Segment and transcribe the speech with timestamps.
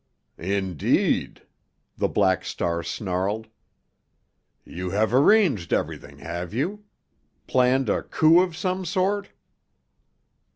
[0.39, 1.43] "Indeed?"
[1.95, 3.47] the Black Star snarled.
[4.65, 6.85] "You have arranged everything, have you?
[7.45, 9.29] Planned a coup of some sort?"